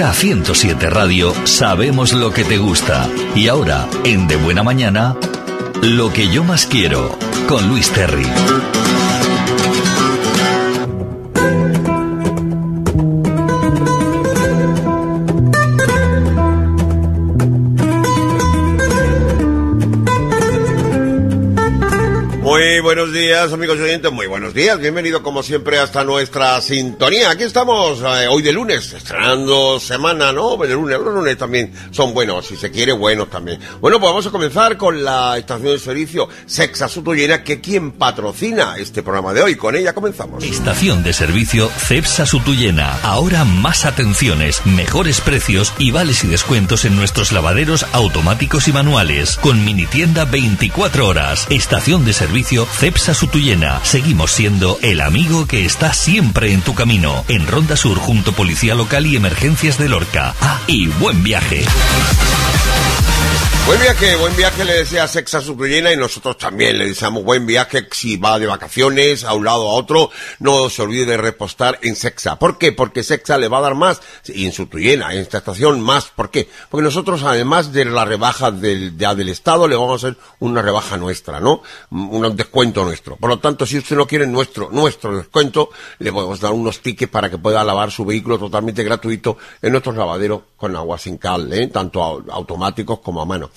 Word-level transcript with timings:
K107 0.00 0.88
Radio 0.88 1.34
sabemos 1.44 2.14
lo 2.14 2.32
que 2.32 2.42
te 2.42 2.56
gusta. 2.56 3.06
Y 3.34 3.48
ahora, 3.48 3.86
en 4.02 4.26
De 4.28 4.36
Buena 4.36 4.62
Mañana, 4.62 5.14
lo 5.82 6.10
que 6.10 6.32
yo 6.32 6.42
más 6.42 6.64
quiero, 6.64 7.18
con 7.46 7.68
Luis 7.68 7.90
Terry. 7.90 8.24
Buenos 22.82 23.12
días, 23.12 23.52
amigos 23.52 23.78
oyentes. 23.78 24.12
Muy 24.12 24.26
buenos 24.26 24.52
días. 24.52 24.78
Bienvenido, 24.78 25.22
como 25.22 25.42
siempre, 25.42 25.78
hasta 25.78 26.04
nuestra 26.04 26.60
sintonía. 26.60 27.30
Aquí 27.30 27.44
estamos 27.44 28.00
eh, 28.00 28.28
hoy 28.28 28.42
de 28.42 28.52
lunes, 28.52 28.92
estrenando 28.92 29.80
semana, 29.80 30.32
¿no? 30.32 30.56
De 30.58 30.74
lunes, 30.74 30.98
los 30.98 31.14
lunes 31.14 31.38
también 31.38 31.72
son 31.90 32.12
buenos, 32.12 32.46
si 32.46 32.56
se 32.56 32.70
quiere, 32.70 32.92
buenos 32.92 33.30
también. 33.30 33.60
Bueno, 33.80 33.98
pues 33.98 34.10
vamos 34.10 34.26
a 34.26 34.30
comenzar 34.30 34.76
con 34.76 35.02
la 35.02 35.38
estación 35.38 35.72
de 35.72 35.78
servicio 35.78 36.28
Sexa 36.44 36.88
Sutuyena, 36.88 37.42
que 37.42 37.60
quien 37.60 37.92
patrocina 37.92 38.76
este 38.76 39.02
programa 39.02 39.32
de 39.32 39.42
hoy. 39.42 39.54
Con 39.54 39.74
ella 39.74 39.94
comenzamos. 39.94 40.44
Estación 40.44 41.02
de 41.02 41.14
servicio 41.14 41.68
Cepsa 41.68 42.26
Sutuyena. 42.26 42.98
Ahora 43.02 43.44
más 43.44 43.86
atenciones, 43.86 44.64
mejores 44.66 45.20
precios 45.22 45.72
y 45.78 45.92
vales 45.92 46.24
y 46.24 46.28
descuentos 46.28 46.84
en 46.84 46.96
nuestros 46.96 47.32
lavaderos 47.32 47.86
automáticos 47.92 48.68
y 48.68 48.72
manuales. 48.72 49.38
Con 49.40 49.64
mini 49.64 49.86
tienda 49.86 50.26
24 50.26 51.08
horas. 51.08 51.46
Estación 51.48 52.04
de 52.04 52.12
servicio 52.12 52.49
Cepsa 52.50 53.14
Sutuyena. 53.14 53.80
Seguimos 53.84 54.32
siendo 54.32 54.78
el 54.82 55.00
amigo 55.00 55.46
que 55.46 55.64
está 55.64 55.94
siempre 55.94 56.52
en 56.52 56.62
tu 56.62 56.74
camino. 56.74 57.24
En 57.28 57.46
Ronda 57.46 57.76
Sur 57.76 57.96
junto 57.98 58.32
Policía 58.32 58.74
Local 58.74 59.06
y 59.06 59.14
Emergencias 59.14 59.78
de 59.78 59.88
Lorca. 59.88 60.34
Ah, 60.40 60.60
y 60.66 60.88
buen 60.88 61.22
viaje. 61.22 61.64
Buen 63.70 63.82
viaje, 63.82 64.16
buen 64.16 64.36
viaje 64.36 64.64
le 64.64 64.72
desea 64.78 65.06
Sexa 65.06 65.40
Sutuyena 65.40 65.92
y 65.92 65.96
nosotros 65.96 66.36
también 66.36 66.76
le 66.76 66.88
deseamos 66.88 67.22
buen 67.22 67.46
viaje 67.46 67.86
si 67.92 68.16
va 68.16 68.36
de 68.40 68.48
vacaciones 68.48 69.22
a 69.22 69.32
un 69.34 69.44
lado 69.44 69.70
a 69.70 69.74
otro. 69.74 70.10
No 70.40 70.68
se 70.68 70.82
olvide 70.82 71.06
de 71.06 71.16
repostar 71.16 71.78
en 71.82 71.94
Sexa. 71.94 72.36
¿Por 72.36 72.58
qué? 72.58 72.72
Porque 72.72 73.04
Sexa 73.04 73.38
le 73.38 73.46
va 73.46 73.58
a 73.58 73.60
dar 73.60 73.76
más 73.76 74.02
y 74.26 74.44
en 74.44 74.50
Sutuyena, 74.50 75.12
en 75.12 75.20
esta 75.20 75.38
estación 75.38 75.80
más. 75.82 76.06
¿Por 76.06 76.32
qué? 76.32 76.48
Porque 76.68 76.82
nosotros 76.82 77.22
además 77.22 77.72
de 77.72 77.84
la 77.84 78.04
rebaja 78.04 78.50
del, 78.50 78.98
del 78.98 79.28
Estado 79.28 79.68
le 79.68 79.76
vamos 79.76 80.02
a 80.02 80.08
hacer 80.08 80.20
una 80.40 80.62
rebaja 80.62 80.96
nuestra, 80.96 81.38
¿no? 81.38 81.62
Un 81.90 82.34
descuento 82.34 82.84
nuestro. 82.84 83.14
Por 83.18 83.30
lo 83.30 83.38
tanto, 83.38 83.66
si 83.66 83.78
usted 83.78 83.94
no 83.94 84.08
quiere 84.08 84.26
nuestro, 84.26 84.70
nuestro 84.72 85.16
descuento, 85.16 85.70
le 86.00 86.12
podemos 86.12 86.40
dar 86.40 86.50
unos 86.50 86.80
tickets 86.80 87.12
para 87.12 87.30
que 87.30 87.38
pueda 87.38 87.62
lavar 87.62 87.92
su 87.92 88.04
vehículo 88.04 88.36
totalmente 88.36 88.82
gratuito 88.82 89.38
en 89.62 89.70
nuestros 89.70 89.94
lavaderos 89.94 90.42
con 90.56 90.74
agua 90.74 90.98
sin 90.98 91.18
cal, 91.18 91.52
¿eh? 91.52 91.68
tanto 91.68 92.02
automáticos 92.02 92.98
como 92.98 93.22
a 93.22 93.24
mano. 93.24 93.48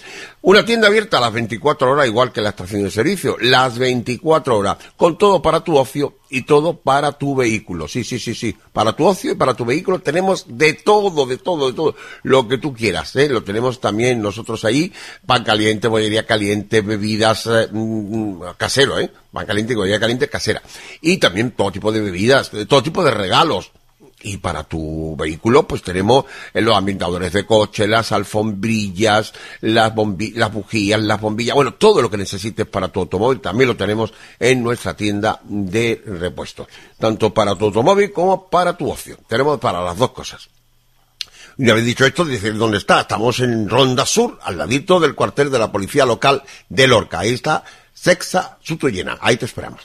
Una 0.41 0.65
tienda 0.65 0.87
abierta 0.87 1.17
a 1.17 1.21
las 1.21 1.33
24 1.33 1.91
horas, 1.91 2.07
igual 2.07 2.31
que 2.31 2.41
la 2.41 2.49
estación 2.49 2.83
de 2.83 2.91
servicio, 2.91 3.37
las 3.39 3.77
24 3.77 4.57
horas, 4.57 4.77
con 4.97 5.17
todo 5.17 5.41
para 5.41 5.61
tu 5.63 5.77
ocio 5.77 6.17
y 6.29 6.41
todo 6.41 6.75
para 6.77 7.13
tu 7.13 7.35
vehículo. 7.35 7.87
Sí, 7.87 8.03
sí, 8.03 8.19
sí, 8.19 8.33
sí. 8.35 8.55
Para 8.73 8.95
tu 8.95 9.05
ocio 9.05 9.31
y 9.31 9.35
para 9.35 9.53
tu 9.53 9.65
vehículo 9.65 9.99
tenemos 9.99 10.45
de 10.47 10.73
todo, 10.73 11.25
de 11.25 11.37
todo, 11.37 11.67
de 11.67 11.73
todo. 11.73 11.95
Lo 12.23 12.47
que 12.47 12.57
tú 12.57 12.73
quieras, 12.73 13.15
¿eh? 13.15 13.29
Lo 13.29 13.43
tenemos 13.43 13.79
también 13.79 14.21
nosotros 14.21 14.65
ahí. 14.65 14.91
Pan 15.25 15.43
caliente, 15.43 15.87
bollería 15.87 16.25
caliente, 16.25 16.81
bebidas 16.81 17.45
eh, 17.45 17.69
mm, 17.71 18.41
casero, 18.57 18.99
¿eh? 18.99 19.11
Pan 19.31 19.45
caliente, 19.45 19.75
bollería 19.75 19.99
caliente, 19.99 20.27
casera. 20.27 20.61
Y 21.01 21.17
también 21.17 21.51
todo 21.51 21.71
tipo 21.71 21.91
de 21.91 22.01
bebidas, 22.01 22.51
todo 22.67 22.83
tipo 22.83 23.03
de 23.03 23.11
regalos 23.11 23.71
y 24.23 24.37
para 24.37 24.63
tu 24.63 25.15
vehículo, 25.17 25.67
pues 25.67 25.81
tenemos 25.81 26.25
los 26.53 26.75
ambientadores 26.75 27.33
de 27.33 27.45
coche, 27.45 27.87
las 27.87 28.11
alfombrillas, 28.11 29.33
las, 29.61 29.93
las 30.33 30.53
bujías, 30.53 31.01
las 31.01 31.21
bombillas, 31.21 31.55
bueno, 31.55 31.73
todo 31.73 32.01
lo 32.01 32.09
que 32.09 32.17
necesites 32.17 32.65
para 32.65 32.87
tu 32.87 33.01
automóvil 33.01 33.41
también 33.41 33.67
lo 33.67 33.75
tenemos 33.75 34.13
en 34.39 34.63
nuestra 34.63 34.95
tienda 34.95 35.39
de 35.43 36.01
repuestos. 36.05 36.67
Tanto 36.97 37.33
para 37.33 37.55
tu 37.55 37.65
automóvil 37.65 38.11
como 38.11 38.49
para 38.49 38.77
tu 38.77 38.89
ocio. 38.89 39.17
Tenemos 39.27 39.59
para 39.59 39.83
las 39.83 39.97
dos 39.97 40.11
cosas. 40.11 40.49
Y 41.57 41.69
habéis 41.69 41.85
dicho 41.85 42.05
esto, 42.05 42.25
decir 42.25 42.57
dónde 42.57 42.77
está. 42.77 43.01
Estamos 43.01 43.39
en 43.39 43.69
Ronda 43.69 44.05
Sur, 44.05 44.39
al 44.41 44.57
ladito 44.57 44.99
del 44.99 45.13
cuartel 45.13 45.51
de 45.51 45.59
la 45.59 45.71
policía 45.71 46.05
local 46.05 46.41
de 46.69 46.87
Lorca. 46.87 47.19
Ahí 47.19 47.33
está 47.33 47.63
Sexa 47.93 48.57
llena, 48.91 49.17
Ahí 49.21 49.37
te 49.37 49.45
esperamos. 49.45 49.81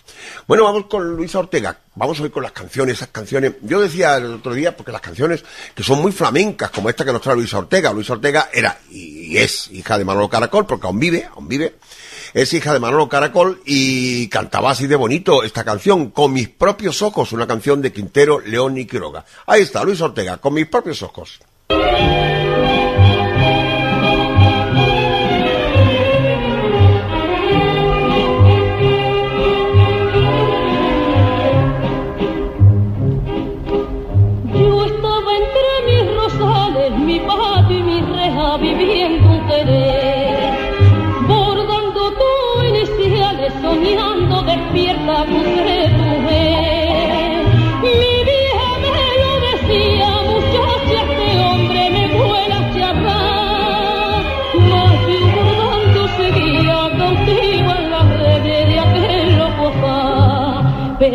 Bueno, 0.46 0.64
vamos 0.64 0.86
con 0.86 1.14
Luisa 1.14 1.38
Ortega. 1.38 1.78
Vamos 1.94 2.19
hoy 2.20 2.30
con 2.30 2.42
las 2.42 2.52
canciones, 2.52 2.96
esas 2.96 3.08
canciones. 3.08 3.52
Yo 3.62 3.80
decía 3.80 4.16
el 4.16 4.34
otro 4.34 4.54
día, 4.54 4.76
porque 4.76 4.92
las 4.92 5.00
canciones 5.00 5.44
que 5.74 5.82
son 5.82 6.00
muy 6.00 6.10
flamencas, 6.10 6.70
como 6.70 6.88
esta 6.88 7.04
que 7.04 7.12
nos 7.12 7.22
trae 7.22 7.36
Luisa 7.36 7.58
Ortega. 7.58 7.92
Luisa 7.92 8.14
Ortega 8.14 8.48
era 8.52 8.78
y 8.91 9.36
es 9.36 9.70
hija 9.70 9.98
de 9.98 10.04
Manolo 10.04 10.28
Caracol, 10.28 10.66
porque 10.66 10.86
aún 10.86 10.98
vive, 10.98 11.28
aún 11.32 11.48
vive. 11.48 11.76
Es 12.34 12.52
hija 12.52 12.72
de 12.72 12.80
Manolo 12.80 13.08
Caracol 13.08 13.62
y 13.64 14.28
cantaba 14.28 14.70
así 14.70 14.86
de 14.86 14.97
bonito 14.97 15.42
esta 15.42 15.64
canción, 15.64 16.10
Con 16.10 16.32
mis 16.32 16.48
propios 16.48 17.02
ojos, 17.02 17.32
una 17.32 17.47
canción 17.47 17.80
de 17.82 17.92
Quintero, 17.92 18.41
León 18.41 18.78
y 18.78 18.86
Quiroga. 18.86 19.24
Ahí 19.47 19.62
está, 19.62 19.84
Luisa 19.84 20.06
Ortega, 20.06 20.38
Con 20.38 20.54
mis 20.54 20.66
propios 20.66 21.02
ojos. 21.02 21.41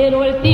Pero 0.03 0.25
el 0.25 0.41
tiempo 0.41 0.52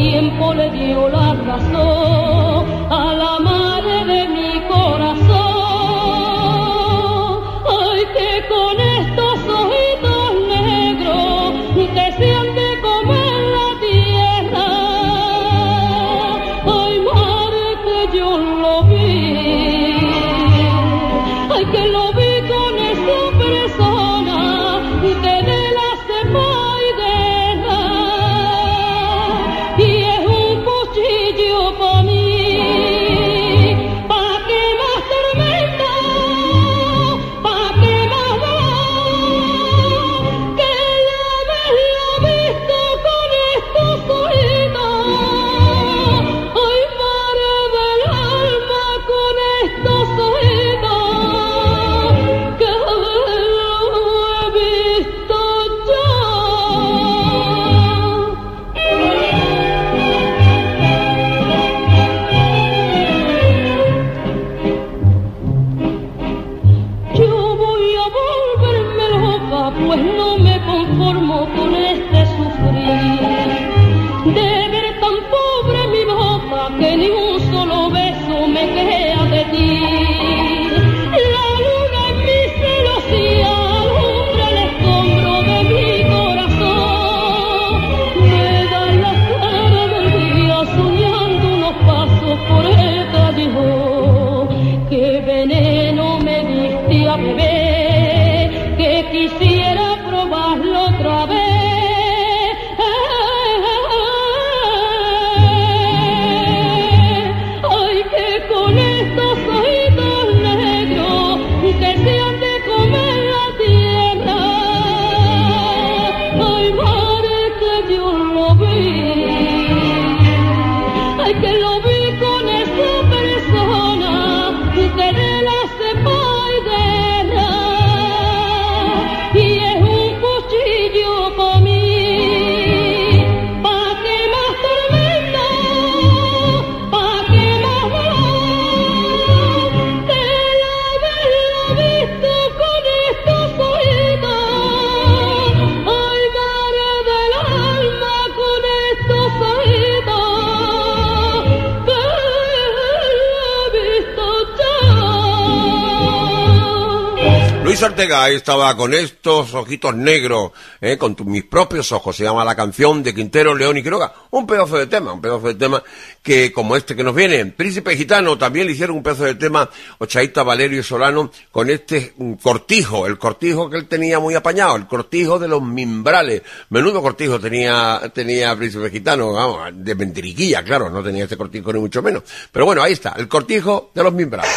Luis 157.80 157.92
Ortega 157.92 158.26
ahí 158.26 158.36
estaba 158.36 158.76
con 158.76 158.94
estos 158.94 159.54
ojitos 159.54 159.96
negros, 159.96 160.52
eh, 160.82 160.98
con 160.98 161.16
mis 161.24 161.46
propios 161.46 161.94
ojos, 161.94 162.14
se 162.14 162.26
llama 162.26 162.44
la 162.44 162.54
canción 162.54 163.02
de 163.02 163.16
Quintero, 163.16 163.56
León 163.56 163.78
y 163.78 163.84
Quiroga. 163.84 164.14
Un 164.32 164.46
pedazo 164.46 164.78
de 164.78 164.88
tema, 164.88 165.14
un 165.14 165.22
pedazo 165.22 165.48
de 165.48 165.56
tema 165.56 165.82
que 166.22 166.52
como 166.52 166.76
este 166.76 166.94
que 166.94 167.06
nos 167.06 167.16
viene. 167.16 167.46
Príncipe 167.46 167.96
Gitano 167.96 168.38
también 168.38 168.68
le 168.68 168.74
hicieron 168.74 168.98
un 168.98 169.04
pedazo 169.04 169.24
de 169.24 169.36
tema, 169.36 169.70
Ochaíta, 169.98 170.44
Valerio 170.44 170.84
Solano, 170.84 171.32
con 171.54 171.70
este 171.70 172.16
cortijo, 172.44 173.08
el 173.08 173.18
cortijo 173.18 173.70
que 173.70 173.78
él 173.78 173.88
tenía 173.88 174.20
muy 174.20 174.36
apañado, 174.36 174.76
el 174.76 174.86
cortijo 174.86 175.40
de 175.40 175.48
los 175.48 175.62
mimbrales. 175.62 176.42
Menudo 176.72 177.02
cortijo 177.02 177.40
tenía, 177.40 178.12
tenía 178.14 178.58
Príncipe 178.58 178.90
Gitano, 178.90 179.32
vamos, 179.32 179.70
de 179.74 179.96
mentiriquilla, 179.96 180.66
claro, 180.66 180.90
no 180.90 181.02
tenía 181.02 181.24
este 181.24 181.38
cortijo 181.38 181.72
ni 181.72 181.80
mucho 181.80 182.02
menos. 182.02 182.24
Pero 182.52 182.66
bueno, 182.66 182.84
ahí 182.84 182.92
está, 182.92 183.14
el 183.18 183.30
cortijo 183.30 183.92
de 183.96 184.04
los 184.04 184.12
mimbrales. 184.12 184.52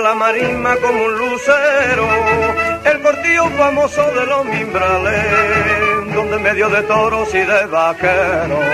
La 0.00 0.14
marisma 0.14 0.76
como 0.76 1.04
un 1.04 1.18
lucero, 1.18 2.06
el 2.84 3.00
cortillo 3.00 3.44
famoso 3.50 4.02
de 4.12 4.26
los 4.26 4.44
mimbrales, 4.46 6.14
donde 6.14 6.36
en 6.36 6.42
medio 6.42 6.68
de 6.68 6.82
toros 6.82 7.34
y 7.34 7.38
de 7.38 7.66
vaqueros 7.66 8.64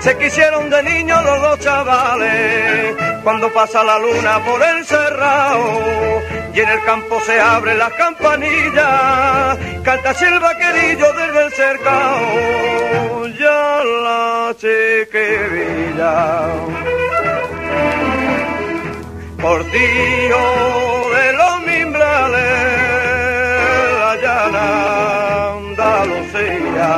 se 0.00 0.16
quisieron 0.16 0.70
de 0.70 0.82
niños 0.82 1.22
los 1.22 1.42
dos 1.42 1.58
chavales, 1.60 2.96
cuando 3.22 3.52
pasa 3.52 3.84
la 3.84 3.98
luna 3.98 4.42
por 4.44 4.62
el 4.62 4.84
cerrado 4.86 6.22
y 6.54 6.60
en 6.60 6.68
el 6.68 6.82
campo 6.84 7.20
se 7.20 7.38
abren 7.38 7.78
las 7.78 7.92
campanillas, 7.92 9.58
canta 9.84 10.10
así 10.10 10.24
el 10.24 10.40
vaquerillo 10.40 11.12
desde 11.12 11.44
el 11.44 11.52
cercado, 11.52 13.26
ya 13.38 13.84
la 13.84 14.54
chiquirilla. 14.56 16.10
Portillo 19.40 20.38
de 21.14 21.32
los 21.32 21.62
mimbrales, 21.62 22.40
la 23.98 24.16
llana 24.22 24.66
Andalucía, 25.56 26.94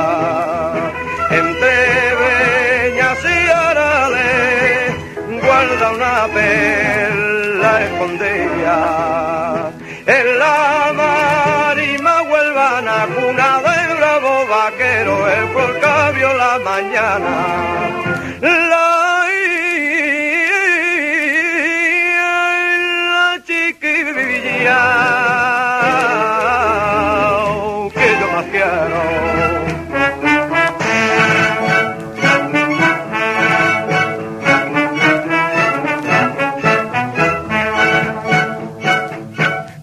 entre 1.31 1.75
veñas 2.21 3.19
y 3.23 3.49
arales, 3.49 4.93
guarda 5.41 5.91
una 5.91 6.33
perla 6.33 7.71
escondida. 7.85 9.71
En 10.05 10.39
la 10.39 10.91
marima 10.93 12.23
huelvana, 12.23 13.07
cuna 13.15 13.61
de 13.67 13.93
bravo 13.95 14.31
vaquero, 14.47 15.29
el 15.29 15.47
folcabio 15.47 16.33
la 16.33 16.59
mañana. 16.59 17.92
Que 27.93 28.07
yo 28.19 28.27
más. 28.33 28.45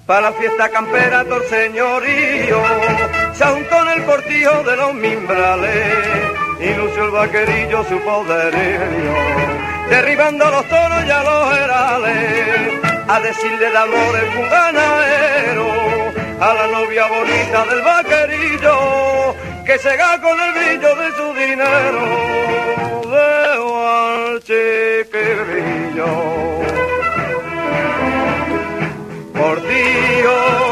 Para 0.07 0.23
la 0.23 0.33
fiesta 0.33 0.69
campera 0.71 1.25
todo 1.25 1.37
el 1.37 1.49
señorío 1.49 2.61
se 3.33 3.45
untó 3.45 3.83
en 3.83 3.89
el 3.97 4.05
cortijo 4.05 4.63
de 4.65 4.77
los 4.77 4.95
mimbrales 4.95 5.97
y 6.61 6.75
lució 6.75 7.05
el 7.05 7.11
vaquerillo 7.13 7.85
su 7.85 7.99
poderío 8.01 9.51
derribando 9.89 10.51
los 10.51 10.65
toros 10.69 11.05
y 11.07 11.11
a 11.11 11.23
los 11.23 11.59
herales 11.59 12.90
a 13.13 13.19
decirle 13.19 13.71
de 13.71 13.77
amores 13.77 14.25
un 14.37 14.49
ganadero 14.49 15.67
a 16.41 16.55
la 16.55 16.67
novia 16.69 17.09
bonita 17.09 17.65
del 17.67 17.83
vaquerillo 17.83 19.35
que 19.67 19.79
se 19.79 19.97
ga 19.97 20.21
con 20.21 20.37
el 20.41 20.53
brillo 20.53 20.95
de 20.95 21.09
su 21.19 21.35
dinero 21.35 22.03
de 23.11 23.31
al 23.89 24.41
chiquillo. 24.49 26.07
Portillo 29.35 30.61
de 30.61 30.70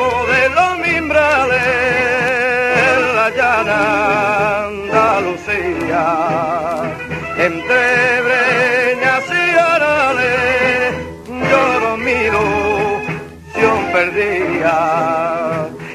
perdía. 13.99 14.79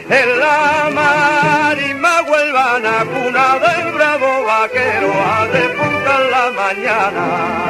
En 0.09 0.39
la 0.39 0.89
marima 0.99 2.21
huelvana, 2.29 2.95
cuna 3.13 3.47
del 3.65 3.93
bravo 3.93 4.43
vaquero, 4.43 5.09
a 5.35 5.47
despuntar 5.47 6.21
la 6.35 6.45
mañana. 6.61 7.62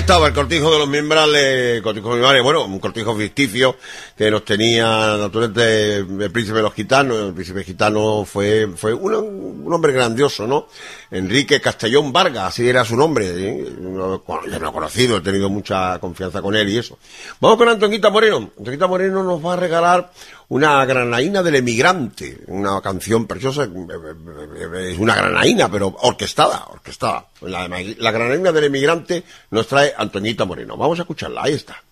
Ahí 0.00 0.02
estaba 0.02 0.28
el 0.28 0.32
cortijo 0.32 0.72
de 0.72 0.78
los 0.78 0.88
mimbrales, 0.88 1.82
cortijo 1.82 2.12
mimbrales, 2.12 2.42
bueno, 2.42 2.64
un 2.64 2.78
cortijo 2.78 3.14
ficticio 3.14 3.76
que 4.16 4.30
nos 4.30 4.46
tenía 4.46 5.18
naturalmente 5.18 5.96
el 5.96 6.30
príncipe 6.32 6.56
de 6.56 6.62
los 6.62 6.72
gitanos. 6.72 7.18
El 7.28 7.34
príncipe 7.34 7.62
gitano 7.64 8.24
fue, 8.24 8.66
fue 8.76 8.94
un, 8.94 9.70
hombre 9.70 9.92
grandioso, 9.92 10.46
¿no? 10.46 10.68
Enrique 11.10 11.60
Castellón 11.60 12.14
Vargas, 12.14 12.44
así 12.44 12.66
era 12.66 12.82
su 12.82 12.96
nombre. 12.96 13.26
¿eh? 13.28 13.72
No- 13.78 14.22
Bueno, 14.26 14.44
no 14.46 14.58
lo 14.58 14.68
he 14.70 14.72
conocido, 14.72 15.18
he 15.18 15.20
tenido 15.20 15.50
mucha 15.50 15.98
confianza 15.98 16.40
con 16.40 16.56
él 16.56 16.70
y 16.70 16.78
eso. 16.78 16.98
Vamos 17.38 17.58
con 17.58 17.68
Antonita 17.68 18.08
Moreno. 18.08 18.50
Antonita 18.56 18.86
Moreno 18.86 19.22
nos 19.22 19.44
va 19.44 19.52
a 19.52 19.56
regalar 19.56 20.10
una 20.50 20.84
granaína 20.84 21.42
del 21.42 21.56
emigrante, 21.56 22.40
una 22.48 22.80
canción 22.80 23.26
preciosa, 23.26 23.64
es 23.64 24.98
una 24.98 25.14
granaína, 25.14 25.70
pero 25.70 25.96
orquestada, 26.02 26.66
orquestada. 26.70 27.26
La, 27.42 27.68
la 27.68 28.10
granaína 28.10 28.50
del 28.50 28.64
emigrante 28.64 29.22
nos 29.50 29.68
trae 29.68 29.94
Antoñita 29.96 30.44
Moreno. 30.44 30.76
Vamos 30.76 30.98
a 30.98 31.02
escucharla, 31.02 31.44
ahí 31.44 31.54
está. 31.54 31.82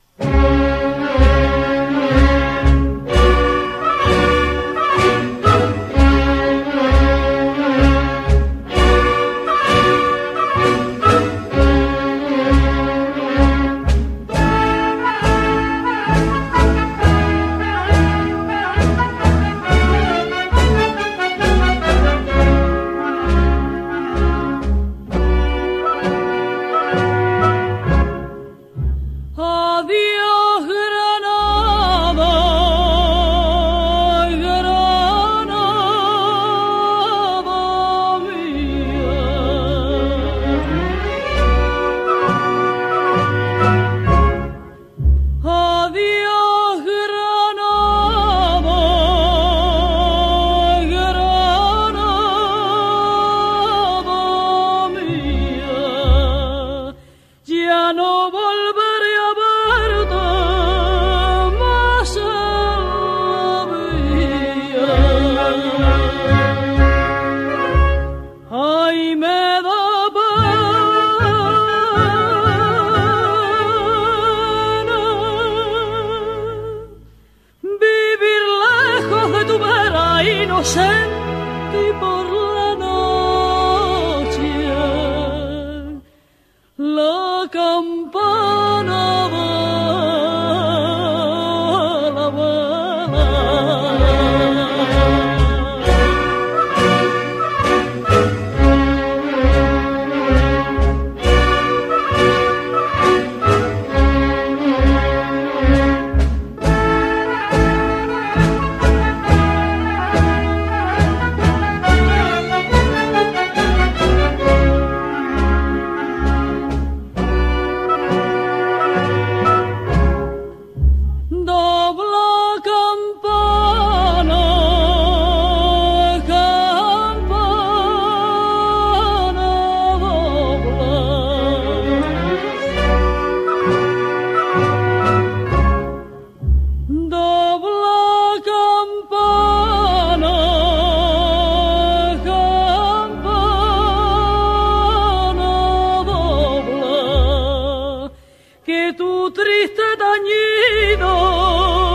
tu 148.95 149.31
triste 149.31 149.83
tañido. 149.99 151.88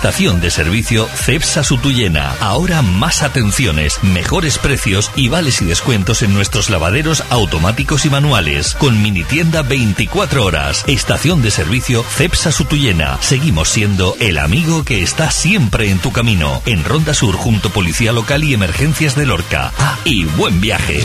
Estación 0.00 0.40
de 0.40 0.50
servicio 0.50 1.06
Cepsa 1.14 1.62
Sutuyena. 1.62 2.34
Ahora 2.40 2.80
más 2.80 3.22
atenciones, 3.22 4.02
mejores 4.02 4.56
precios 4.56 5.10
y 5.14 5.28
vales 5.28 5.60
y 5.60 5.66
descuentos 5.66 6.22
en 6.22 6.32
nuestros 6.32 6.70
lavaderos 6.70 7.22
automáticos 7.28 8.06
y 8.06 8.08
manuales. 8.08 8.74
Con 8.76 9.02
mini 9.02 9.24
tienda 9.24 9.60
24 9.60 10.42
horas. 10.42 10.84
Estación 10.86 11.42
de 11.42 11.50
servicio 11.50 12.02
Cepsa 12.02 12.50
Sutuyena. 12.50 13.18
Seguimos 13.20 13.68
siendo 13.68 14.16
el 14.20 14.38
amigo 14.38 14.86
que 14.86 15.02
está 15.02 15.30
siempre 15.30 15.90
en 15.90 15.98
tu 15.98 16.12
camino. 16.12 16.62
En 16.64 16.82
Ronda 16.82 17.12
Sur 17.12 17.36
junto 17.36 17.68
Policía 17.68 18.12
Local 18.12 18.42
y 18.42 18.54
Emergencias 18.54 19.16
de 19.16 19.26
Lorca. 19.26 19.70
Ah, 19.76 19.98
y 20.06 20.24
buen 20.24 20.62
viaje. 20.62 21.02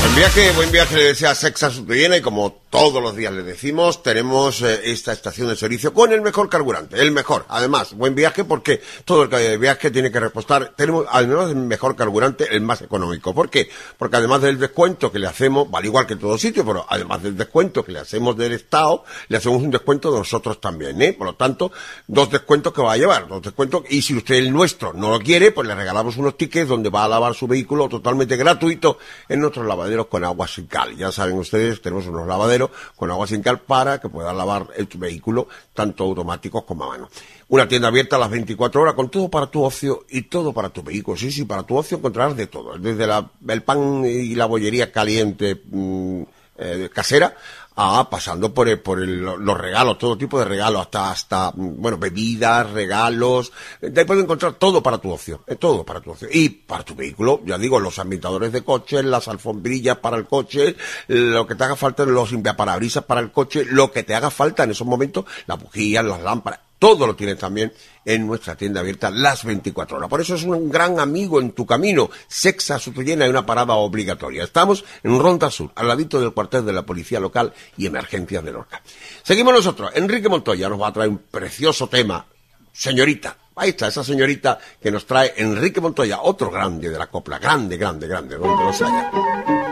Buen 0.00 0.14
viaje, 0.14 0.52
buen 0.52 0.72
viaje 0.72 0.96
le 0.96 1.04
desea 1.04 1.34
Sexa 1.34 1.70
Sutuyena 1.70 2.16
y 2.16 2.22
como 2.22 2.62
todos 2.76 3.02
los 3.02 3.16
días 3.16 3.32
le 3.32 3.42
decimos, 3.42 4.02
tenemos 4.02 4.60
eh, 4.60 4.78
esta 4.84 5.10
estación 5.10 5.48
de 5.48 5.56
servicio 5.56 5.94
con 5.94 6.12
el 6.12 6.20
mejor 6.20 6.50
carburante, 6.50 7.00
el 7.00 7.10
mejor. 7.10 7.46
Además, 7.48 7.94
buen 7.94 8.14
viaje 8.14 8.44
porque 8.44 8.82
todo 9.06 9.22
el 9.22 9.58
viaje 9.58 9.90
tiene 9.90 10.12
que 10.12 10.20
repostar. 10.20 10.74
Tenemos 10.76 11.06
además 11.10 11.48
el 11.48 11.56
mejor 11.56 11.96
carburante, 11.96 12.54
el 12.54 12.60
más 12.60 12.82
económico. 12.82 13.34
¿Por 13.34 13.48
qué? 13.48 13.70
Porque 13.96 14.16
además 14.18 14.42
del 14.42 14.58
descuento 14.58 15.10
que 15.10 15.18
le 15.18 15.26
hacemos, 15.26 15.70
vale 15.70 15.86
igual 15.86 16.06
que 16.06 16.12
en 16.12 16.18
todo 16.18 16.36
sitio, 16.36 16.66
pero 16.66 16.84
además 16.86 17.22
del 17.22 17.34
descuento 17.34 17.82
que 17.82 17.92
le 17.92 18.00
hacemos 18.00 18.36
del 18.36 18.52
Estado, 18.52 19.04
le 19.28 19.38
hacemos 19.38 19.62
un 19.62 19.70
descuento 19.70 20.12
de 20.12 20.18
nosotros 20.18 20.60
también, 20.60 21.00
¿eh? 21.00 21.14
Por 21.14 21.28
lo 21.28 21.34
tanto, 21.34 21.72
dos 22.06 22.30
descuentos 22.30 22.74
que 22.74 22.82
va 22.82 22.92
a 22.92 22.98
llevar, 22.98 23.26
dos 23.26 23.40
descuentos. 23.40 23.84
Y 23.88 24.02
si 24.02 24.14
usted 24.14 24.34
el 24.34 24.52
nuestro 24.52 24.92
no 24.92 25.10
lo 25.10 25.20
quiere, 25.20 25.50
pues 25.50 25.66
le 25.66 25.74
regalamos 25.74 26.18
unos 26.18 26.36
tickets 26.36 26.68
donde 26.68 26.90
va 26.90 27.04
a 27.04 27.08
lavar 27.08 27.34
su 27.34 27.46
vehículo 27.46 27.88
totalmente 27.88 28.36
gratuito 28.36 28.98
en 29.30 29.40
nuestros 29.40 29.64
lavaderos 29.64 30.08
con 30.08 30.24
agua 30.24 30.46
sin 30.46 30.66
cal. 30.66 30.94
Ya 30.94 31.10
saben 31.10 31.38
ustedes, 31.38 31.80
tenemos 31.80 32.06
unos 32.06 32.26
lavaderos 32.26 32.65
con 32.94 33.10
agua 33.10 33.26
sin 33.26 33.42
cal 33.42 33.60
para 33.60 34.00
que 34.00 34.08
pueda 34.08 34.32
lavar 34.32 34.68
el 34.76 34.88
vehículo 34.94 35.48
tanto 35.74 36.04
automáticos 36.04 36.64
como 36.64 36.84
a 36.84 36.88
mano. 36.88 37.08
Una 37.48 37.68
tienda 37.68 37.88
abierta 37.88 38.16
a 38.16 38.18
las 38.18 38.30
24 38.30 38.80
horas 38.80 38.94
con 38.94 39.08
todo 39.08 39.28
para 39.28 39.46
tu 39.46 39.62
ocio 39.62 40.04
y 40.08 40.22
todo 40.22 40.52
para 40.52 40.70
tu 40.70 40.82
vehículo. 40.82 41.16
Sí, 41.16 41.30
sí, 41.30 41.44
para 41.44 41.62
tu 41.62 41.76
ocio 41.76 41.98
encontrarás 41.98 42.36
de 42.36 42.46
todo. 42.46 42.76
Desde 42.78 43.06
el 43.48 43.62
pan 43.62 44.04
y 44.04 44.34
la 44.34 44.46
bollería 44.46 44.90
caliente 44.90 45.62
mm, 45.70 46.22
eh, 46.58 46.90
casera 46.92 47.36
Ah, 47.78 48.08
pasando 48.10 48.54
por, 48.54 48.70
el, 48.70 48.80
por 48.80 49.02
el, 49.02 49.20
los 49.20 49.58
regalos, 49.58 49.98
todo 49.98 50.16
tipo 50.16 50.38
de 50.38 50.46
regalos, 50.46 50.80
hasta, 50.80 51.10
hasta, 51.10 51.52
bueno, 51.54 51.98
bebidas, 51.98 52.70
regalos. 52.70 53.52
De 53.82 54.00
ahí 54.00 54.06
puedes 54.06 54.24
encontrar 54.24 54.54
todo 54.54 54.82
para 54.82 54.96
tu 54.96 55.12
ocio, 55.12 55.42
eh, 55.46 55.56
todo 55.56 55.84
para 55.84 56.00
tu 56.00 56.12
ocio. 56.12 56.26
Y 56.32 56.48
para 56.48 56.84
tu 56.84 56.94
vehículo, 56.94 57.42
ya 57.44 57.58
digo, 57.58 57.78
los 57.78 57.98
ambientadores 57.98 58.50
de 58.52 58.64
coche, 58.64 59.02
las 59.02 59.28
alfombrillas 59.28 59.98
para 59.98 60.16
el 60.16 60.26
coche, 60.26 60.74
lo 61.08 61.46
que 61.46 61.54
te 61.54 61.64
haga 61.64 61.76
falta, 61.76 62.06
los 62.06 62.32
limpiaparabrisas 62.32 63.04
para 63.04 63.20
el 63.20 63.30
coche, 63.30 63.66
lo 63.66 63.92
que 63.92 64.04
te 64.04 64.14
haga 64.14 64.30
falta 64.30 64.64
en 64.64 64.70
esos 64.70 64.86
momentos, 64.86 65.26
las 65.46 65.62
bujías, 65.62 66.02
las 66.02 66.22
lámparas, 66.22 66.60
todo 66.78 67.06
lo 67.06 67.16
tienes 67.16 67.38
también 67.38 67.72
en 68.04 68.26
nuestra 68.26 68.54
tienda 68.54 68.80
abierta 68.80 69.10
las 69.10 69.44
24 69.44 69.96
horas. 69.96 70.08
Por 70.08 70.20
eso 70.20 70.34
es 70.34 70.42
un 70.42 70.70
gran 70.70 71.00
amigo 71.00 71.40
en 71.40 71.52
tu 71.52 71.66
camino. 71.66 72.10
Sexa 72.28 72.78
Sutuyena 72.78 73.26
y 73.26 73.30
una 73.30 73.46
parada 73.46 73.74
obligatoria. 73.74 74.44
Estamos 74.44 74.84
en 75.02 75.18
Ronda 75.18 75.50
Sur, 75.50 75.72
al 75.74 75.88
ladito 75.88 76.20
del 76.20 76.32
cuartel 76.32 76.64
de 76.64 76.72
la 76.72 76.84
Policía 76.84 77.20
Local 77.20 77.52
y 77.76 77.86
Emergencias 77.86 78.44
de 78.44 78.52
Lorca. 78.52 78.82
Seguimos 79.22 79.54
nosotros. 79.54 79.90
Enrique 79.94 80.28
Montoya 80.28 80.68
nos 80.68 80.80
va 80.80 80.88
a 80.88 80.92
traer 80.92 81.10
un 81.10 81.18
precioso 81.18 81.88
tema. 81.88 82.26
Señorita. 82.72 83.36
Ahí 83.58 83.70
está, 83.70 83.88
esa 83.88 84.04
señorita 84.04 84.58
que 84.82 84.90
nos 84.90 85.06
trae 85.06 85.32
Enrique 85.38 85.80
Montoya, 85.80 86.20
otro 86.20 86.50
grande 86.50 86.90
de 86.90 86.98
la 86.98 87.06
copla. 87.06 87.38
Grande, 87.38 87.78
grande, 87.78 88.06
grande, 88.06 88.36
donde 88.36 88.64
los 88.64 88.82
haya. 88.82 89.65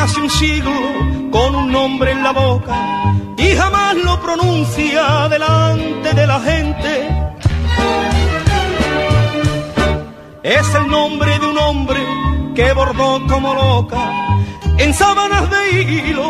Casi 0.00 0.20
un 0.20 0.30
siglo 0.30 0.80
con 1.32 1.56
un 1.56 1.72
nombre 1.72 2.12
en 2.12 2.22
la 2.22 2.30
boca 2.30 2.76
y 3.36 3.48
jamás 3.60 3.96
lo 3.96 4.14
pronuncia 4.20 5.28
delante 5.28 6.12
de 6.14 6.24
la 6.24 6.38
gente. 6.38 6.92
Es 10.44 10.66
el 10.80 10.86
nombre 10.88 11.36
de 11.40 11.46
un 11.52 11.58
hombre 11.58 12.00
que 12.54 12.72
bordó 12.74 13.26
como 13.26 13.52
loca 13.54 14.02
en 14.78 14.94
sábanas 14.94 15.44
de 15.54 15.62
hilo 15.82 16.28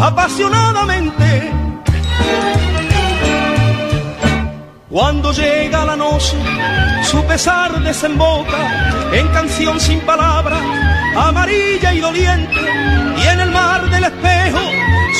apasionadamente. 0.00 1.30
Cuando 4.88 5.32
llega 5.32 5.84
la 5.84 5.96
noche, 5.96 6.36
su 7.10 7.24
pesar 7.24 7.70
desemboca 7.82 8.60
en 9.12 9.26
canción 9.28 9.80
sin 9.80 9.98
palabras 10.00 10.62
amarilla 11.16 11.94
y 11.94 12.00
doliente, 12.00 12.60
y 13.16 13.26
en 13.26 13.40
el 13.40 13.50
mar 13.50 13.88
del 13.90 14.04
espejo 14.04 14.60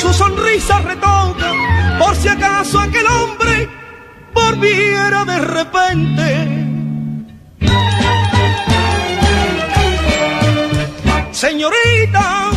su 0.01 0.13
sonrisa 0.13 0.79
retoca, 0.79 1.53
por 1.99 2.15
si 2.15 2.27
acaso 2.27 2.79
aquel 2.79 3.05
hombre 3.07 3.69
volviera 4.33 5.25
de 5.25 5.39
repente. 5.39 6.61
Señorita, 11.31 12.51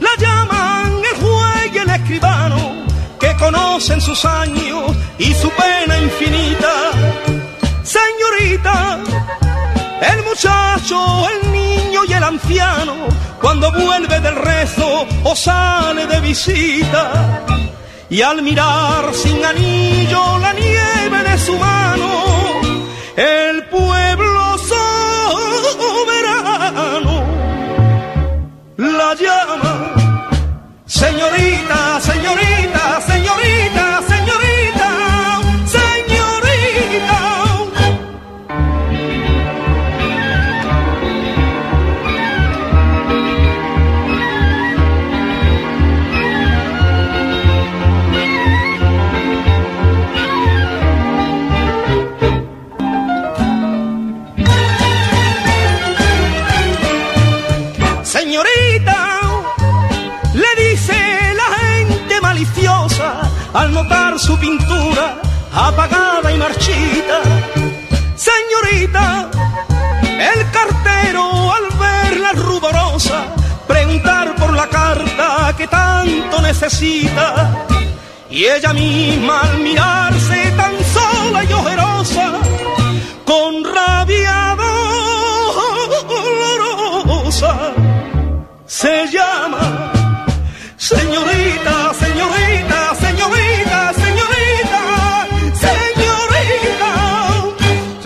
la 0.00 0.10
llaman 0.18 0.92
el 1.10 1.16
juez 1.22 1.70
y 1.74 1.78
el 1.78 1.90
escribano, 1.90 2.86
que 3.18 3.34
conocen 3.36 4.00
sus 4.00 4.24
años 4.24 4.96
y 5.18 5.32
su 5.32 5.50
pena 5.50 5.98
infinita. 5.98 6.72
Señorita, 7.82 8.98
el 10.10 10.22
muchacho, 10.24 11.28
el 11.30 11.52
niño 11.52 12.00
y 12.08 12.12
el 12.12 12.24
anciano, 12.24 12.94
cuando 13.40 13.70
vuelve 13.72 14.18
del 14.20 14.34
rezo 14.36 15.06
o 15.24 15.36
sale 15.36 16.06
de 16.06 16.20
visita. 16.20 17.44
y 18.10 18.20
al 18.20 18.42
mirar 18.42 19.14
sin 19.14 19.42
anillo 19.44 20.38
la 20.38 20.52
nieve 20.52 21.22
de 21.30 21.38
su 21.38 21.56
mano, 21.56 22.10
el 23.16 23.64
pueblo 23.68 24.58
soberano 25.78 26.22
la 28.76 29.14
llama, 29.14 29.94
señorita, 30.86 32.00
señorita, 32.00 33.00
señorita, 33.00 33.71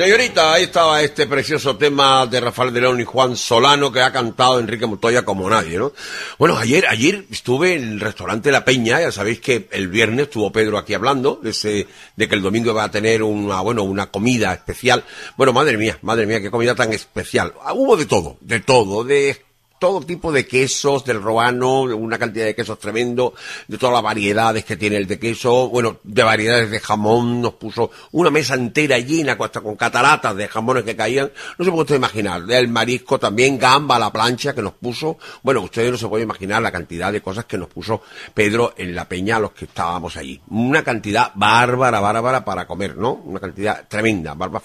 Señorita, 0.07 0.53
ahí 0.53 0.63
estaba 0.63 1.03
este 1.03 1.27
precioso 1.27 1.77
tema 1.77 2.29
de 2.29 2.39
Rafael 2.39 2.73
de 2.73 2.81
León 2.81 3.01
y 3.01 3.05
Juan 3.05 3.37
Solano 3.37 3.91
que 3.91 4.03
ha 4.03 4.13
cantado 4.13 4.61
Enrique 4.61 4.87
Montoya 4.87 5.25
como 5.25 5.51
nadie, 5.51 5.79
¿no? 5.79 5.93
Bueno, 6.39 6.57
ayer, 6.57 6.87
ayer 6.89 7.25
estuve 7.29 7.75
en 7.75 7.83
el 7.83 7.99
restaurante 7.99 8.53
La 8.53 8.65
Peña, 8.65 9.01
ya 9.01 9.11
sabéis 9.11 9.41
que 9.41 9.69
el 9.73 9.89
viernes 9.89 10.27
estuvo 10.27 10.53
Pedro 10.53 10.79
aquí 10.79 10.95
hablando 10.95 11.41
de 11.43 11.51
ese, 11.51 11.89
de 12.15 12.29
que 12.29 12.37
el 12.37 12.41
domingo 12.41 12.73
va 12.73 12.85
a 12.85 12.91
tener 12.93 13.25
una, 13.25 13.61
bueno, 13.63 13.83
una 13.83 14.07
comida 14.07 14.53
especial. 14.53 15.03
Bueno, 15.37 15.53
madre 15.53 15.77
mía, 15.77 15.99
madre 16.03 16.25
mía, 16.25 16.41
qué 16.41 16.53
comida 16.53 16.77
tan 16.77 16.93
especial. 16.93 17.55
Ah, 17.65 17.75
Hubo 17.75 17.97
de 17.97 18.07
todo, 18.07 18.37
de 18.43 18.61
todo, 18.61 19.03
de 19.03 19.31
todo 19.79 20.01
tipo 20.01 20.33
de 20.33 20.47
quesos, 20.47 21.05
del 21.05 21.23
robano, 21.23 21.83
una 21.83 22.19
cantidad 22.19 22.47
de 22.47 22.55
quesos 22.55 22.79
tremendo, 22.79 23.35
de 23.69 23.79
todas 23.79 23.95
las 23.95 24.03
variedades 24.03 24.65
que 24.65 24.77
tiene 24.77 24.97
el 24.97 25.07
de 25.07 25.19
queso, 25.19 25.69
bueno, 25.69 25.99
de 26.03 26.23
variedades 26.23 26.71
de 26.71 26.81
jamón, 26.81 27.41
nos 27.41 27.55
puso 27.55 27.91
una 28.13 28.31
mesa 28.31 28.55
entera 28.55 28.99
llena, 28.99 29.37
hasta 29.39 29.61
con 29.61 29.77
cataratas 29.77 30.37
de 30.37 30.49
jamones 30.49 30.85
que 30.85 30.97
caían, 30.97 31.31
no 31.59 31.65
se 31.65 31.71
puede 31.71 31.97
imaginar, 31.97 32.43
el 32.49 32.69
marisco 32.69 33.19
también, 33.19 33.59
gamba 33.59 33.99
la 33.99 34.13
plancha 34.13 34.55
que 34.55 34.63
nos 34.63 34.73
puso, 34.75 35.19
bueno, 35.43 35.61
ustedes 35.61 35.91
no 35.91 35.99
se 35.99 36.09
pueden 36.09 36.25
imaginar 36.25 36.63
la 36.63 36.73
cantidad 36.73 37.13
de 37.13 37.21
cosas 37.21 37.45
que 37.45 37.59
nos 37.59 37.69
puso 37.69 38.03
Pedro 38.35 38.75
en 38.77 38.95
la 38.95 39.09
peña 39.09 39.37
a 39.37 39.41
los 39.41 39.53
que 39.53 39.67
estábamos 39.67 40.17
allí. 40.17 40.41
Una 40.49 40.83
cantidad 40.83 41.33
bárbara, 41.35 42.01
bárbara 42.01 42.45
para 42.45 42.67
comer, 42.67 42.97
¿no? 42.97 43.13
Una 43.13 43.41
cantidad 43.41 43.87
tremenda, 43.89 44.35
bárbara. 44.35 44.65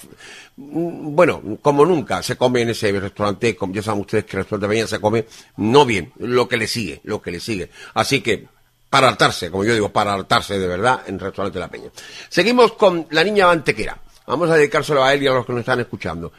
Mm, 0.61 1.15
Bueno, 1.15 1.41
como 1.61 1.85
nunca 1.85 2.21
se 2.23 2.35
come 2.37 2.61
en 2.61 2.69
ese 2.69 2.91
restaurante, 2.99 3.55
como 3.55 3.73
ya 3.73 3.81
saben 3.81 4.01
ustedes 4.01 4.25
que 4.25 4.37
el 4.37 4.43
restaurante 4.43 4.67
Peña 4.73 4.87
se 4.87 4.99
come 4.99 5.25
no 5.57 5.85
bien, 5.85 6.13
lo 6.17 6.47
que 6.47 6.57
le 6.57 6.67
sigue, 6.67 7.01
lo 7.03 7.21
que 7.21 7.31
le 7.31 7.39
sigue. 7.39 7.69
Así 7.93 8.21
que, 8.21 8.47
para 8.89 9.07
hartarse, 9.07 9.49
como 9.49 9.63
yo 9.63 9.73
digo, 9.73 9.89
para 9.91 10.13
hartarse 10.13 10.59
de 10.59 10.67
verdad 10.67 11.01
en 11.07 11.15
el 11.15 11.21
restaurante 11.21 11.59
La 11.59 11.69
Peña. 11.69 11.89
Seguimos 12.29 12.73
con 12.73 13.07
la 13.11 13.23
niña 13.23 13.47
Mantequera. 13.47 13.97
Vamos 14.27 14.49
a 14.49 14.55
dedicárselo 14.55 15.03
a 15.03 15.13
él 15.13 15.23
y 15.23 15.27
a 15.27 15.33
los 15.33 15.45
que 15.45 15.53
nos 15.53 15.61
están 15.61 15.79
escuchando. 15.79 16.31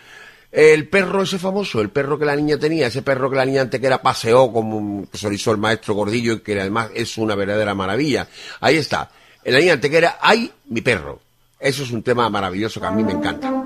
El 0.51 0.87
perro 0.89 1.23
ese 1.23 1.39
famoso, 1.39 1.81
el 1.81 1.89
perro 1.89 2.19
que 2.19 2.27
la 2.27 2.37
niña 2.37 2.59
tenía, 2.59 2.87
ese 2.87 3.01
perro 3.03 3.31
que 3.31 3.37
la 3.37 3.47
niña 3.47 3.63
Antequera 3.63 4.03
paseó 4.03 4.53
como 4.53 5.07
hizo 5.31 5.51
el 5.51 5.57
maestro 5.57 5.95
Gordillo 5.95 6.35
y 6.35 6.41
que 6.41 6.61
además 6.61 6.91
es 6.95 7.17
una 7.17 7.35
verdadera 7.35 7.75
maravilla. 7.75 8.29
Ahí 8.61 8.77
está. 8.77 9.11
En 9.45 9.55
la 9.55 9.61
niña 9.61 9.73
Antequera 9.75 10.19
hay 10.21 10.53
mi 10.67 10.83
perro. 10.83 11.21
Eso 11.59 11.85
es 11.85 11.91
un 11.91 12.03
tema 12.03 12.29
maravilloso 12.29 12.81
que 12.81 12.87
a 12.87 12.91
mí 12.91 13.03
me 13.03 13.13
encanta. 13.13 13.62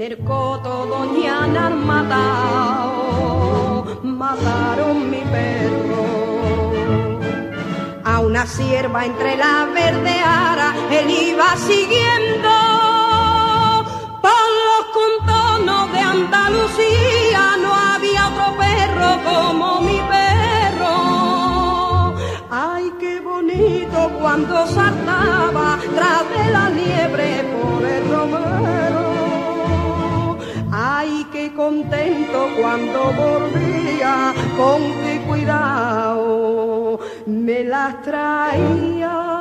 En 0.00 0.12
el 0.12 0.18
coto 0.24 0.86
doña 0.86 1.44
han 1.44 1.86
matado, 1.86 3.84
mataron 4.02 5.10
mi 5.10 5.20
perro. 5.34 6.06
A 8.02 8.20
una 8.20 8.46
sierva 8.46 9.04
entre 9.04 9.36
la 9.36 9.68
verdeara, 9.74 10.74
él 10.90 11.10
iba 11.10 11.54
siguiendo. 11.56 12.48
Por 14.22 14.48
los 14.68 14.82
contornos 15.00 15.92
de 15.92 16.00
Andalucía 16.00 17.58
no 17.62 17.70
había 17.74 18.28
otro 18.28 18.56
perro 18.56 19.10
como 19.22 19.82
mi 19.82 20.00
perro. 20.14 20.96
Ay, 22.50 22.90
qué 22.98 23.20
bonito 23.20 24.10
cuando 24.18 24.66
saltaba 24.66 25.78
tras 25.94 26.22
de 26.30 26.50
la 26.50 26.70
liebre 26.70 27.44
por 27.52 27.84
el 27.84 28.10
romero. 28.10 29.09
Ay, 31.02 31.26
qué 31.32 31.50
contento 31.54 32.50
cuando 32.60 33.04
volvía, 33.14 34.34
con 34.54 34.82
qué 35.00 35.18
cuidado 35.26 37.00
me 37.24 37.64
las 37.64 38.02
traía. 38.02 39.39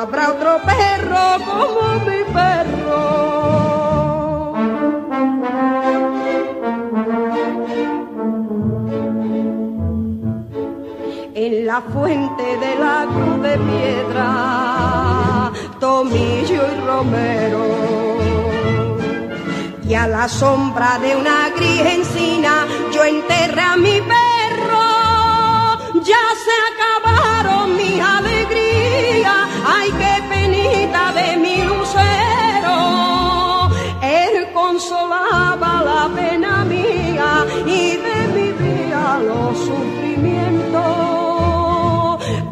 Habrá 0.00 0.30
otro 0.30 0.58
perro 0.64 1.44
como 1.44 1.82
mi 2.06 2.22
perro. 2.32 3.02
En 11.34 11.66
la 11.66 11.80
fuente 11.82 12.56
de 12.56 12.74
la 12.76 13.06
cruz 13.12 13.42
de 13.42 13.58
piedra, 13.58 15.52
tomillo 15.78 16.62
y 16.72 16.80
romero. 16.86 17.64
Y 19.86 19.94
a 19.94 20.06
la 20.06 20.28
sombra 20.28 20.98
de 20.98 21.16
una 21.16 21.50
gris 21.50 21.80
encina 21.80 22.66
yo 22.92 23.04
enterré 23.04 23.60
a 23.60 23.76
mi 23.76 24.00
perro. 24.00 24.88
Ya 26.02 26.24
se 26.44 26.54
acabaron 26.70 27.76
mis 27.76 28.00
pena 36.08 36.64
mía 36.64 37.44
y 37.66 37.96
de 37.96 38.28
mi 38.34 38.52
vida 38.52 39.20
los 39.20 39.58
sufrimientos. 39.58 40.80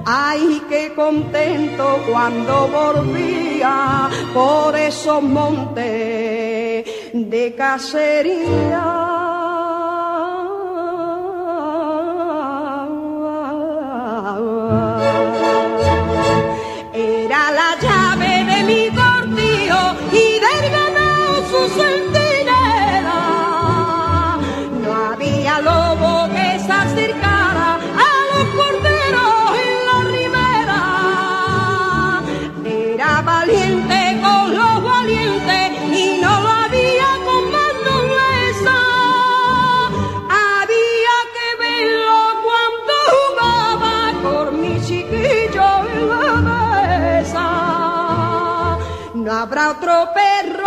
Ay, 0.04 0.62
qué 0.68 0.94
contento 0.94 2.00
cuando 2.10 2.68
volvía 2.68 4.08
por 4.32 4.76
esos 4.76 5.22
montes 5.22 6.84
de 7.12 7.54
cacería. 7.56 9.07
Habrá 49.78 50.02
otro 50.02 50.12
perro. 50.12 50.62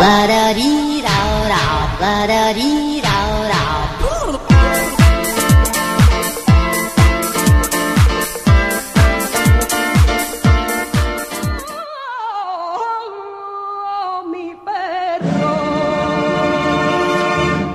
Oh, 12.94 14.24
mi 14.30 14.54
perro. 14.64 15.52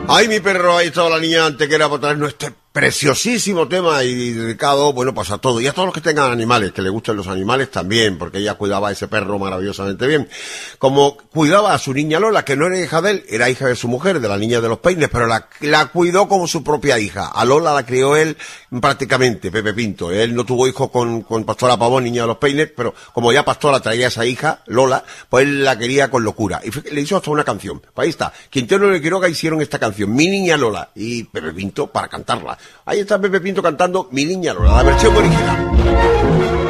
Ay, 0.10 0.28
mi 0.28 0.40
perro, 0.40 0.78
ahí 0.78 0.88
estaba 0.88 1.10
la 1.10 1.20
niña 1.20 1.46
antequera 1.46 1.90
por 1.90 2.00
traernos 2.00 2.30
este 2.30 2.52
preciosísimo 2.78 3.68
tema 3.68 4.04
y 4.04 4.34
dedicado, 4.34 4.94
bueno, 4.94 5.12
pues 5.12 5.32
a 5.32 5.40
todo. 5.40 5.60
Y 5.60 5.66
a 5.66 5.74
todos 5.74 5.88
los 5.88 5.96
que 5.96 6.02
tengan 6.02 6.32
animales, 6.32 6.74
que 6.74 6.84
le 6.84 6.92
gusten 6.92 7.16
los 7.16 7.28
animales 7.28 7.72
también, 7.72 8.20
porque 8.20 8.38
ella 8.38 8.54
cuidaba 8.54 8.90
a 8.90 8.92
ese 8.92 9.08
perro 9.08 9.40
maravillosamente 9.40 10.06
bien. 10.06 10.30
Como 10.78 11.18
cuidaba 11.18 11.74
a 11.74 11.80
su 11.80 11.92
niña 11.92 12.20
Lola, 12.20 12.46
que 12.46 12.56
no 12.56 12.68
era 12.68 12.80
hija 12.80 13.02
de 13.02 13.10
él, 13.10 13.26
era 13.30 13.50
hija 13.50 13.66
de 13.66 13.76
su 13.76 13.88
mujer, 13.88 14.20
de 14.20 14.30
la 14.30 14.38
niña 14.38 14.62
de 14.62 14.70
los 14.70 14.78
peines, 14.78 15.10
pero 15.12 15.26
la, 15.26 15.50
la 15.62 15.88
cuidó 15.88 16.28
como 16.28 16.46
su 16.48 16.64
propia 16.64 17.00
hija. 17.00 17.26
A 17.26 17.46
Lola 17.46 17.74
la 17.74 17.84
crió 17.84 18.16
él 18.16 18.38
prácticamente, 18.80 19.50
Pepe 19.50 19.74
Pinto. 19.74 20.12
Él 20.12 20.36
no 20.36 20.46
tuvo 20.46 20.68
hijos 20.68 20.92
con, 20.92 21.24
con 21.24 21.46
Pastora 21.46 21.78
Pavón, 21.78 22.04
niña 22.04 22.22
de 22.22 22.28
los 22.28 22.38
peines, 22.38 22.70
pero 22.78 22.94
como 23.12 23.34
ya 23.34 23.44
Pastora 23.44 23.80
traía 23.80 24.06
a 24.06 24.10
esa 24.10 24.24
hija, 24.24 24.62
Lola, 24.68 25.04
pues 25.30 25.46
él 25.46 25.64
la 25.64 25.80
quería 25.80 26.12
con 26.12 26.24
locura. 26.24 26.62
Y 26.64 26.70
le 26.94 27.02
hizo 27.02 27.18
hasta 27.18 27.32
una 27.32 27.44
canción. 27.44 27.80
Pues 27.80 28.06
ahí 28.06 28.10
está. 28.12 28.32
Quintero 28.52 28.96
y 28.96 29.02
Quiroga 29.02 29.28
hicieron 29.28 29.64
esta 29.64 29.80
canción, 29.80 30.14
Mi 30.14 30.28
Niña 30.28 30.58
Lola, 30.58 30.92
y 30.94 31.24
Pepe 31.24 31.54
Pinto 31.54 31.88
para 31.88 32.08
cantarla. 32.08 32.56
Ahí 32.86 33.00
está 33.00 33.20
Pepe 33.20 33.42
Pinto 33.42 33.62
cantando 33.62 34.08
Mi 34.12 34.26
Niña 34.26 34.54
Lola, 34.54 34.78
la 34.78 34.84
versión 34.84 35.16
original. 35.16 36.67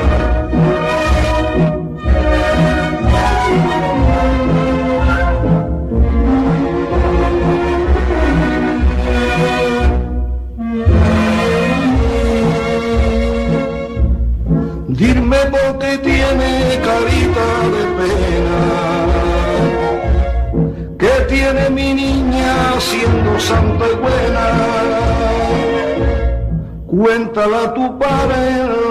Cuéntala 27.17 27.61
a 27.63 27.73
tu 27.73 27.97
padre 27.97 28.41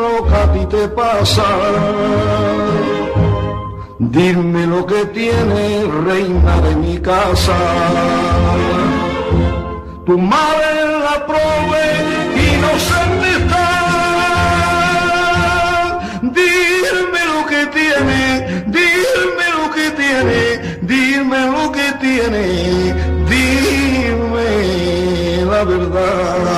lo 0.03 0.27
que 0.27 0.35
a 0.35 0.53
ti 0.53 0.67
te 0.67 0.89
pasa. 0.89 1.47
Dime 4.01 4.67
lo 4.67 4.85
que 4.85 5.07
tiene 5.19 5.85
reina 6.09 6.61
de 6.67 6.75
mi 6.75 6.99
casa. 6.99 7.57
Tu 10.07 10.19
madre 10.19 10.71
la 11.07 11.17
prove 11.29 11.87
inocente 12.51 13.29
está. 13.41 13.69
Dime 16.39 17.23
lo 17.33 17.41
que 17.51 17.61
tiene, 17.79 18.21
dime 18.77 19.47
lo 19.59 19.67
que 19.77 19.87
tiene, 20.03 20.41
dime 20.83 21.41
lo 21.55 21.65
que 21.71 21.87
tiene, 22.05 22.45
dime 23.31 24.49
la 25.45 25.63
verdad. 25.63 26.56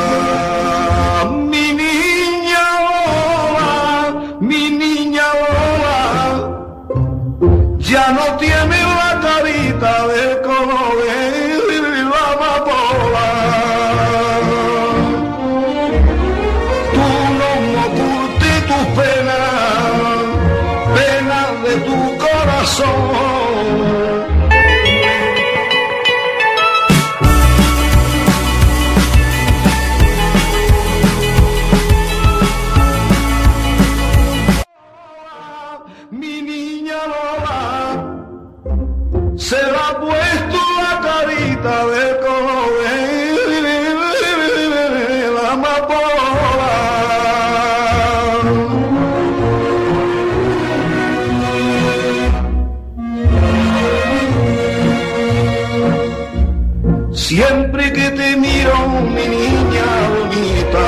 Siempre 57.29 57.93
que 57.93 58.11
te 58.13 58.37
miro, 58.39 58.75
mi 59.15 59.27
niña 59.37 59.89
bonita, 60.15 60.87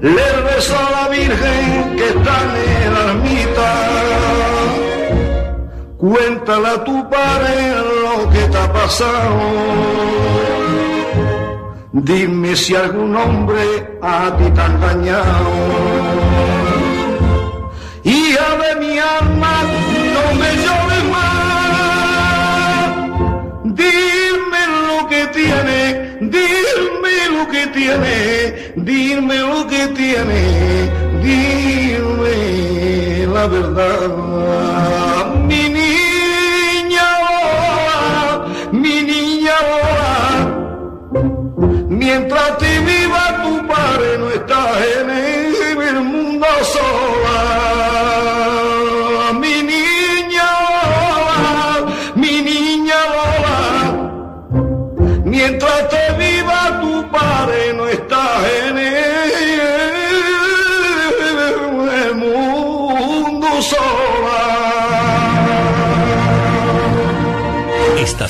le 0.00 0.32
rezo 0.42 0.74
a 0.78 0.90
la 0.96 1.08
Virgen 1.08 1.96
que 1.96 2.08
está 2.10 2.34
en 2.44 2.94
la 2.94 3.00
ermita. 3.10 3.70
Cuéntale 5.98 6.68
a 6.68 6.84
tu 6.84 7.10
padre 7.10 7.54
lo 8.04 8.30
que 8.30 8.42
te 8.52 8.58
ha 8.58 8.72
pasado. 8.72 9.40
Dime 11.92 12.54
si 12.54 12.76
algún 12.76 13.16
hombre 13.16 13.98
a 14.00 14.36
ti 14.36 14.44
te 14.54 14.60
ha 14.60 14.66
engañado. 14.66 15.50
Hija 18.04 18.45
dime 26.76 27.14
lo 27.36 27.48
que 27.48 27.66
tiene, 27.68 28.72
dime 28.76 29.38
lo 29.38 29.66
que 29.66 29.88
tiene, 29.88 30.42
dime 31.22 32.36
la 33.32 33.46
verdad. 33.46 35.34
Mi 35.48 35.68
niña 35.68 37.08
mi 38.72 39.02
niña 39.02 39.56
mientras 41.88 42.58
te 42.58 42.65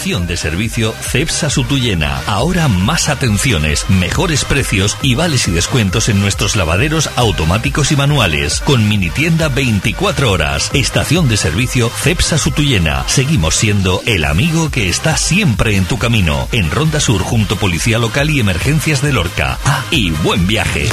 Estación 0.07 0.29
de 0.29 0.37
servicio 0.37 0.95
Cepsa 1.01 1.51
Sutuyena. 1.51 2.23
Ahora 2.29 2.69
más 2.69 3.09
atenciones, 3.09 3.91
mejores 3.91 4.45
precios 4.45 4.97
y 5.03 5.17
vales 5.17 5.49
y 5.49 5.51
descuentos 5.51 6.09
en 6.09 6.21
nuestros 6.21 6.55
lavaderos 6.55 7.11
automáticos 7.17 7.91
y 7.91 7.97
manuales. 7.97 8.61
Con 8.61 8.89
mini 8.89 9.11
tienda 9.11 9.49
24 9.49 10.31
horas. 10.31 10.71
Estación 10.75 11.29
de 11.29 11.37
servicio 11.37 11.91
Cepsa 11.91 12.39
Sutuyena. 12.39 13.03
Seguimos 13.09 13.57
siendo 13.57 14.01
el 14.07 14.25
amigo 14.25 14.71
que 14.71 14.89
está 14.89 15.17
siempre 15.17 15.75
en 15.75 15.87
tu 15.87 15.99
camino. 15.99 16.47
En 16.53 16.71
Ronda 16.71 17.01
Sur 17.01 17.23
junto 17.23 17.57
Policía 17.57 17.99
Local 17.99 18.31
y 18.31 18.39
Emergencias 18.39 19.03
de 19.03 19.13
Lorca. 19.13 19.59
Ah, 19.65 19.83
y 19.91 20.13
buen 20.13 20.47
viaje. 20.47 20.89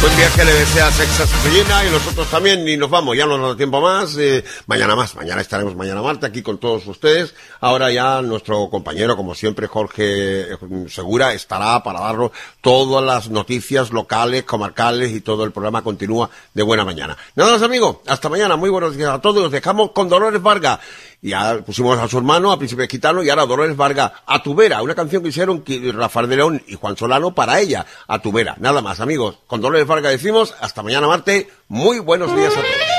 Buen 0.00 0.16
viaje 0.16 0.44
le 0.44 0.52
desea 0.52 0.92
Sexa 0.92 1.26
Sufrillena 1.26 1.84
y 1.84 1.90
nosotros 1.90 2.30
también, 2.30 2.68
y 2.68 2.76
nos 2.76 2.88
vamos, 2.88 3.16
ya 3.16 3.26
no 3.26 3.36
nos 3.36 3.50
da 3.50 3.56
tiempo 3.56 3.80
más, 3.80 4.16
eh, 4.16 4.44
mañana 4.68 4.94
más, 4.94 5.16
mañana 5.16 5.40
estaremos 5.40 5.74
mañana 5.74 6.00
Marta 6.00 6.28
aquí 6.28 6.40
con 6.40 6.58
todos 6.58 6.86
ustedes. 6.86 7.34
Ahora 7.60 7.90
ya 7.90 8.22
nuestro 8.22 8.70
compañero, 8.70 9.16
como 9.16 9.34
siempre, 9.34 9.66
Jorge 9.66 10.52
eh, 10.52 10.56
Segura, 10.88 11.32
estará 11.32 11.82
para 11.82 11.98
darnos 11.98 12.30
todas 12.60 13.04
las 13.04 13.28
noticias 13.28 13.90
locales, 13.90 14.44
comarcales 14.44 15.10
y 15.10 15.20
todo 15.20 15.42
el 15.42 15.50
programa 15.50 15.82
continúa 15.82 16.30
de 16.54 16.62
buena 16.62 16.84
mañana. 16.84 17.16
Nada 17.34 17.54
más, 17.54 17.62
amigo, 17.62 18.02
hasta 18.06 18.28
mañana, 18.28 18.54
muy 18.54 18.70
buenos 18.70 18.96
días 18.96 19.10
a 19.10 19.20
todos, 19.20 19.42
los 19.42 19.50
dejamos 19.50 19.90
con 19.90 20.08
Dolores 20.08 20.40
Vargas. 20.40 20.78
Ya 21.20 21.58
pusimos 21.64 21.98
a 21.98 22.08
su 22.08 22.18
hermano, 22.18 22.52
a 22.52 22.58
Príncipe 22.58 22.86
Gitano, 22.86 23.22
y 23.22 23.30
ahora 23.30 23.46
Dolores 23.46 23.76
Vargas, 23.76 24.12
a 24.24 24.42
tu 24.42 24.54
vera, 24.54 24.82
una 24.82 24.94
canción 24.94 25.22
que 25.22 25.30
hicieron 25.30 25.64
Rafael 25.94 26.28
de 26.28 26.36
León 26.36 26.62
y 26.66 26.74
Juan 26.74 26.96
Solano 26.96 27.34
para 27.34 27.58
ella, 27.60 27.86
a 28.06 28.20
tu 28.20 28.30
vera. 28.30 28.56
Nada 28.58 28.80
más, 28.82 29.00
amigos. 29.00 29.38
Con 29.46 29.60
Dolores 29.60 29.86
Vargas 29.86 30.12
decimos, 30.12 30.54
hasta 30.60 30.82
mañana 30.82 31.08
Marte, 31.08 31.48
muy 31.66 31.98
buenos 31.98 32.34
días 32.36 32.52
a 32.52 32.60
todos. 32.60 32.97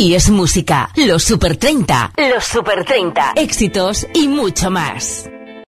Sí 0.00 0.14
es 0.14 0.30
música. 0.30 0.88
Los 0.96 1.24
Super 1.24 1.58
30. 1.58 2.12
Los 2.16 2.44
Super 2.44 2.86
30. 2.86 3.32
Éxitos 3.36 4.06
y 4.14 4.28
mucho 4.28 4.70
más. 4.70 5.29